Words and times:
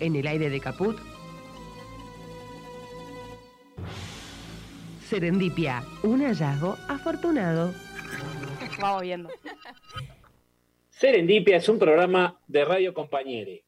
en 0.00 0.16
el 0.16 0.26
aire 0.26 0.50
de 0.50 0.60
Caput. 0.60 0.96
Serendipia, 5.00 5.84
un 6.02 6.20
hallazgo 6.22 6.76
afortunado. 6.88 7.72
Vamos 8.80 9.02
viendo. 9.02 9.30
Serendipia 10.90 11.58
es 11.58 11.68
un 11.68 11.78
programa 11.78 12.40
de 12.46 12.64
Radio 12.64 12.92
Compañere. 12.92 13.64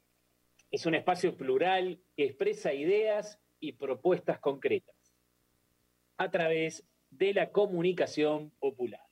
Es 0.70 0.84
un 0.86 0.94
espacio 0.94 1.36
plural 1.36 2.00
que 2.16 2.24
expresa 2.24 2.72
ideas 2.72 3.38
y 3.60 3.72
propuestas 3.72 4.38
concretas 4.38 4.96
a 6.16 6.30
través 6.30 6.84
de 7.10 7.32
la 7.32 7.50
comunicación 7.50 8.50
popular. 8.58 9.02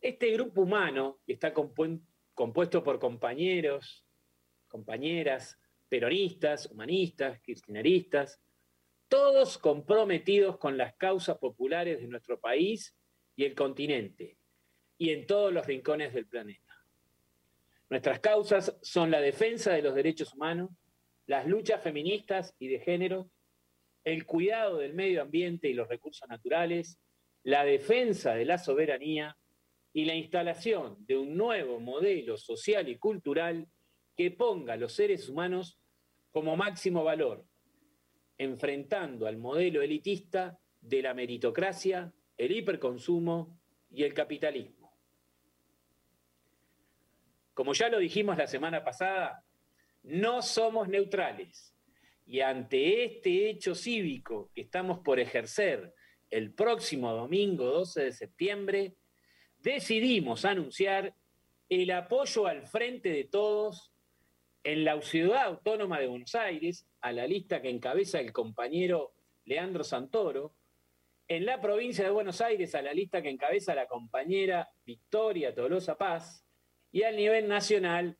Este 0.00 0.30
grupo 0.30 0.62
humano 0.62 1.18
está 1.26 1.52
compuesto 1.52 2.84
por 2.84 2.98
compañeros, 2.98 4.04
compañeras, 4.68 5.58
peronistas, 5.88 6.66
humanistas, 6.66 7.40
kirchneristas, 7.40 8.40
todos 9.08 9.58
comprometidos 9.58 10.58
con 10.58 10.76
las 10.76 10.94
causas 10.94 11.38
populares 11.38 12.00
de 12.00 12.08
nuestro 12.08 12.38
país 12.38 12.94
y 13.36 13.44
el 13.44 13.54
continente, 13.54 14.36
y 14.98 15.10
en 15.10 15.26
todos 15.26 15.52
los 15.52 15.66
rincones 15.66 16.12
del 16.12 16.26
planeta. 16.26 16.74
Nuestras 17.88 18.20
causas 18.20 18.76
son 18.82 19.10
la 19.10 19.20
defensa 19.20 19.72
de 19.72 19.82
los 19.82 19.94
derechos 19.94 20.34
humanos, 20.34 20.70
las 21.26 21.46
luchas 21.46 21.82
feministas 21.82 22.54
y 22.58 22.68
de 22.68 22.80
género, 22.80 23.30
el 24.04 24.26
cuidado 24.26 24.78
del 24.78 24.94
medio 24.94 25.22
ambiente 25.22 25.68
y 25.68 25.74
los 25.74 25.88
recursos 25.88 26.28
naturales, 26.28 26.98
la 27.44 27.64
defensa 27.64 28.34
de 28.34 28.44
la 28.44 28.58
soberanía 28.58 29.36
y 29.92 30.04
la 30.04 30.14
instalación 30.14 30.96
de 31.06 31.16
un 31.16 31.36
nuevo 31.36 31.80
modelo 31.80 32.36
social 32.36 32.88
y 32.88 32.96
cultural 32.96 33.68
que 34.16 34.30
ponga 34.30 34.74
a 34.74 34.76
los 34.76 34.92
seres 34.92 35.28
humanos 35.28 35.78
como 36.30 36.56
máximo 36.56 37.04
valor, 37.04 37.44
enfrentando 38.36 39.26
al 39.26 39.38
modelo 39.38 39.82
elitista 39.82 40.58
de 40.80 41.02
la 41.02 41.14
meritocracia, 41.14 42.12
el 42.36 42.52
hiperconsumo 42.52 43.58
y 43.90 44.04
el 44.04 44.14
capitalismo. 44.14 44.96
Como 47.54 47.72
ya 47.72 47.88
lo 47.88 47.98
dijimos 47.98 48.36
la 48.36 48.46
semana 48.46 48.84
pasada, 48.84 49.44
no 50.04 50.42
somos 50.42 50.88
neutrales 50.88 51.74
y 52.24 52.40
ante 52.40 53.04
este 53.04 53.50
hecho 53.50 53.74
cívico 53.74 54.50
que 54.54 54.60
estamos 54.60 55.00
por 55.00 55.18
ejercer 55.18 55.94
el 56.30 56.52
próximo 56.52 57.12
domingo 57.12 57.64
12 57.64 58.04
de 58.04 58.12
septiembre, 58.12 58.96
decidimos 59.58 60.44
anunciar 60.44 61.14
el 61.68 61.90
apoyo 61.90 62.46
al 62.46 62.66
frente 62.66 63.08
de 63.08 63.24
todos 63.24 63.92
en 64.68 64.84
la 64.84 65.00
Ciudad 65.00 65.44
Autónoma 65.44 65.98
de 65.98 66.08
Buenos 66.08 66.34
Aires, 66.34 66.86
a 67.00 67.10
la 67.10 67.26
lista 67.26 67.62
que 67.62 67.70
encabeza 67.70 68.20
el 68.20 68.34
compañero 68.34 69.14
Leandro 69.46 69.82
Santoro, 69.82 70.56
en 71.26 71.46
la 71.46 71.58
provincia 71.58 72.04
de 72.04 72.10
Buenos 72.10 72.42
Aires, 72.42 72.74
a 72.74 72.82
la 72.82 72.92
lista 72.92 73.22
que 73.22 73.30
encabeza 73.30 73.74
la 73.74 73.86
compañera 73.86 74.68
Victoria 74.84 75.54
Tolosa 75.54 75.96
Paz, 75.96 76.44
y 76.92 77.02
al 77.02 77.16
nivel 77.16 77.48
nacional, 77.48 78.18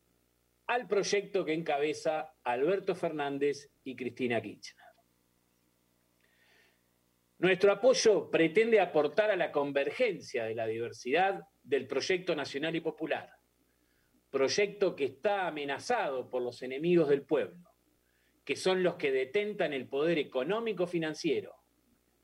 al 0.65 0.87
proyecto 0.87 1.45
que 1.45 1.53
encabeza 1.53 2.33
Alberto 2.43 2.95
Fernández 2.95 3.69
y 3.83 3.95
Cristina 3.95 4.41
Kirchner. 4.41 4.85
Nuestro 7.37 7.71
apoyo 7.73 8.31
pretende 8.31 8.79
aportar 8.79 9.29
a 9.29 9.35
la 9.35 9.51
convergencia 9.51 10.45
de 10.45 10.55
la 10.55 10.65
diversidad 10.65 11.43
del 11.61 11.85
proyecto 11.85 12.35
nacional 12.35 12.75
y 12.75 12.81
popular, 12.81 13.38
proyecto 14.29 14.95
que 14.95 15.05
está 15.05 15.47
amenazado 15.47 16.29
por 16.29 16.41
los 16.41 16.61
enemigos 16.61 17.09
del 17.09 17.23
pueblo, 17.23 17.69
que 18.45 18.55
son 18.55 18.83
los 18.83 18.95
que 18.95 19.11
detentan 19.11 19.73
el 19.73 19.87
poder 19.87 20.17
económico 20.17 20.87
financiero, 20.87 21.55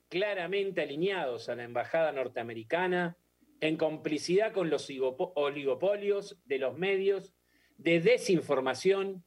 claramente 0.10 0.82
alineados 0.82 1.50
a 1.50 1.56
la 1.56 1.64
embajada 1.64 2.12
norteamericana, 2.12 3.18
en 3.62 3.78
complicidad 3.78 4.54
con 4.54 4.70
los 4.70 4.90
oligopolios 4.90 6.40
de 6.46 6.60
los 6.60 6.78
medios 6.78 7.34
de 7.78 8.00
desinformación 8.00 9.24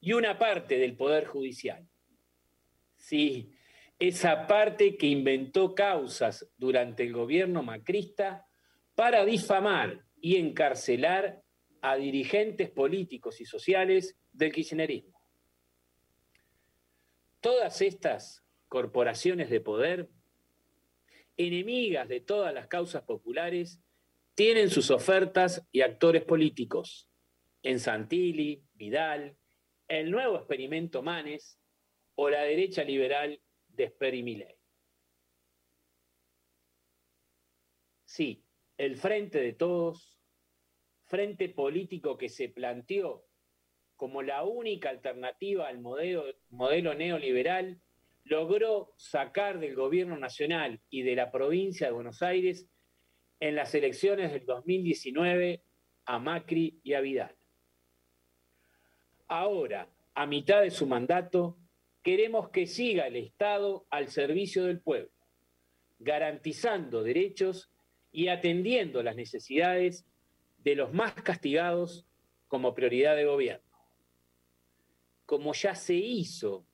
y 0.00 0.12
una 0.14 0.38
parte 0.38 0.78
del 0.78 0.96
poder 0.96 1.26
judicial. 1.26 1.86
Sí, 2.96 3.52
esa 3.98 4.46
parte 4.46 4.96
que 4.96 5.06
inventó 5.06 5.74
causas 5.74 6.48
durante 6.56 7.02
el 7.02 7.12
gobierno 7.12 7.62
macrista 7.62 8.46
para 8.94 9.24
difamar 9.24 10.04
y 10.20 10.36
encarcelar 10.36 11.42
a 11.82 11.96
dirigentes 11.96 12.70
políticos 12.70 13.40
y 13.40 13.44
sociales 13.44 14.16
del 14.32 14.52
kirchnerismo. 14.52 15.20
Todas 17.40 17.82
estas 17.82 18.44
corporaciones 18.68 19.50
de 19.50 19.60
poder, 19.60 20.08
enemigas 21.36 22.08
de 22.08 22.20
todas 22.20 22.54
las 22.54 22.68
causas 22.68 23.02
populares, 23.02 23.80
tienen 24.34 24.70
sus 24.70 24.90
ofertas 24.90 25.66
y 25.72 25.82
actores 25.82 26.24
políticos 26.24 27.10
en 27.62 27.80
Santilli, 27.80 28.64
Vidal, 28.74 29.36
el 29.88 30.10
nuevo 30.10 30.36
experimento 30.36 31.02
Manes 31.02 31.58
o 32.14 32.30
la 32.30 32.42
derecha 32.42 32.84
liberal 32.84 33.40
de 33.68 33.88
Sper 33.88 34.22
Milei. 34.22 34.56
Sí, 38.04 38.44
el 38.76 38.96
frente 38.96 39.40
de 39.40 39.52
todos, 39.52 40.21
frente 41.12 41.50
político 41.50 42.16
que 42.16 42.30
se 42.30 42.48
planteó 42.48 43.26
como 43.96 44.22
la 44.22 44.44
única 44.44 44.88
alternativa 44.88 45.68
al 45.68 45.78
modelo, 45.78 46.94
neoliberal, 46.94 47.78
logró 48.24 48.94
sacar 48.96 49.60
del 49.60 49.74
gobierno 49.74 50.16
nacional 50.16 50.80
y 50.88 51.02
de 51.02 51.14
la 51.14 51.30
provincia 51.30 51.86
de 51.86 51.92
Buenos 51.92 52.22
Aires 52.22 52.66
en 53.40 53.56
las 53.56 53.74
elecciones 53.74 54.32
del 54.32 54.46
2019 54.46 55.62
a 56.06 56.18
Macri 56.18 56.80
y 56.82 56.94
a 56.94 57.02
Vidal. 57.02 57.36
Ahora, 59.28 59.90
a 60.14 60.26
mitad 60.26 60.62
de 60.62 60.70
su 60.70 60.86
mandato, 60.86 61.58
queremos 62.02 62.48
que 62.48 62.66
siga 62.66 63.06
el 63.06 63.16
Estado 63.16 63.84
al 63.90 64.08
servicio 64.08 64.64
del 64.64 64.80
pueblo, 64.80 65.12
garantizando 65.98 67.02
derechos 67.02 67.70
y 68.12 68.28
atendiendo 68.28 69.02
las 69.02 69.14
necesidades 69.14 70.06
de 70.64 70.74
los 70.74 70.92
más 70.92 71.14
castigados 71.14 72.06
como 72.48 72.74
prioridad 72.74 73.16
de 73.16 73.24
gobierno, 73.24 73.64
como 75.26 75.52
ya 75.54 75.74
se 75.74 75.94
hizo 75.94 76.66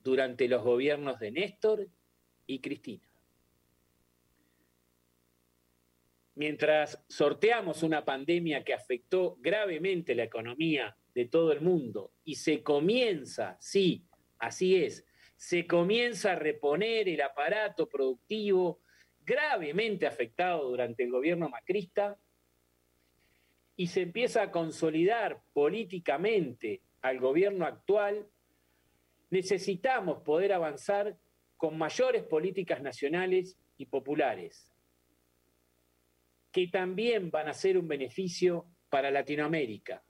durante 0.00 0.48
los 0.48 0.62
gobiernos 0.62 1.18
de 1.20 1.30
Néstor 1.30 1.88
y 2.46 2.60
Cristina. 2.60 3.06
Mientras 6.34 7.04
sorteamos 7.08 7.82
una 7.82 8.04
pandemia 8.04 8.64
que 8.64 8.72
afectó 8.72 9.36
gravemente 9.40 10.14
la 10.14 10.24
economía 10.24 10.96
de 11.14 11.26
todo 11.26 11.52
el 11.52 11.60
mundo 11.60 12.12
y 12.24 12.36
se 12.36 12.62
comienza, 12.62 13.56
sí, 13.60 14.06
Así 14.40 14.82
es, 14.82 15.06
se 15.36 15.66
comienza 15.66 16.32
a 16.32 16.36
reponer 16.36 17.08
el 17.08 17.20
aparato 17.20 17.86
productivo 17.86 18.80
gravemente 19.20 20.06
afectado 20.06 20.70
durante 20.70 21.04
el 21.04 21.10
gobierno 21.10 21.50
macrista 21.50 22.18
y 23.80 23.86
se 23.86 24.02
empieza 24.02 24.42
a 24.42 24.50
consolidar 24.50 25.40
políticamente 25.54 26.82
al 27.00 27.18
gobierno 27.18 27.64
actual, 27.64 28.28
necesitamos 29.30 30.22
poder 30.22 30.52
avanzar 30.52 31.16
con 31.56 31.78
mayores 31.78 32.24
políticas 32.24 32.82
nacionales 32.82 33.58
y 33.78 33.86
populares, 33.86 34.70
que 36.52 36.68
también 36.68 37.30
van 37.30 37.48
a 37.48 37.54
ser 37.54 37.78
un 37.78 37.88
beneficio 37.88 38.66
para 38.90 39.10
Latinoamérica, 39.10 40.04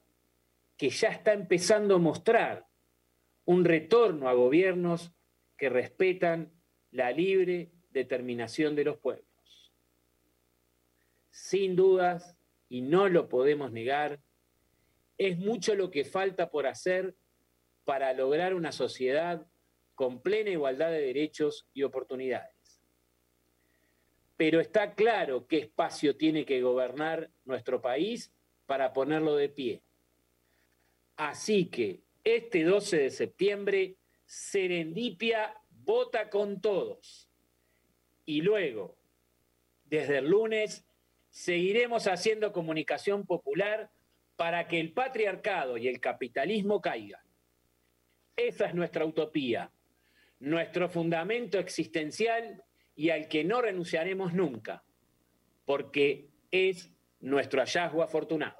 que 0.76 0.91
ya 0.91 1.10
está 1.10 1.32
empezando 1.32 1.94
a 1.94 1.98
mostrar 2.00 2.66
un 3.44 3.65
retorno 3.65 4.28
a 4.28 4.33
gobiernos 4.33 5.12
que 5.56 5.68
respetan 5.68 6.53
la 6.91 7.12
libre 7.12 7.71
determinación 7.91 8.74
de 8.74 8.83
los 8.83 8.98
pueblos. 8.98 9.72
Sin 11.30 11.77
dudas, 11.77 12.36
y 12.71 12.81
no 12.81 13.09
lo 13.09 13.28
podemos 13.28 13.72
negar, 13.72 14.21
es 15.19 15.37
mucho 15.37 15.75
lo 15.75 15.91
que 15.91 16.05
falta 16.05 16.51
por 16.51 16.67
hacer 16.67 17.15
para 17.84 18.15
lograr 18.15 18.55
una 18.55 18.72
sociedad 18.72 19.47
con 19.95 20.22
plena 20.22 20.51
igualdad 20.51 20.91
de 20.91 21.03
derechos 21.03 21.67
y 21.75 21.83
oportunidades. 21.83 22.81
Pero 24.39 24.61
está 24.61 24.95
claro 24.95 25.47
qué 25.47 25.59
espacio 25.59 26.17
tiene 26.17 26.47
que 26.47 26.63
gobernar 26.63 27.28
nuestro 27.45 27.83
país 27.83 28.33
para 28.65 28.95
ponerlo 28.95 29.37
de 29.37 29.51
pie. 29.51 29.83
Así 31.17 31.67
que 31.67 32.01
este 32.25 32.65
12 32.65 32.97
de 32.97 33.11
septiembre, 33.11 33.97
Serendipia 34.25 35.55
vota 35.71 36.31
con 36.31 36.61
todos. 36.61 37.28
Y 38.25 38.43
luego, 38.43 38.97
desde 39.84 40.19
el 40.19 40.31
lunes, 40.31 40.87
seguiremos 41.30 42.06
haciendo 42.06 42.53
comunicación 42.53 43.24
popular 43.24 43.91
para 44.36 44.68
que 44.68 44.80
el 44.80 44.92
patriarcado 44.92 45.77
y 45.77 45.88
el 45.88 46.00
capitalismo 46.00 46.80
caigan. 46.80 47.21
Esa 48.36 48.66
es 48.66 48.74
nuestra 48.74 49.04
utopía, 49.04 49.71
nuestro 50.38 50.88
fundamento 50.88 51.59
existencial 51.59 52.65
y 52.94 53.10
al 53.10 53.28
que 53.28 53.44
no 53.44 53.60
renunciaremos 53.60 54.32
nunca, 54.32 54.82
porque 55.65 56.30
es 56.50 56.92
nuestro 57.21 57.60
hallazgo 57.60 58.03
afortunado. 58.03 58.59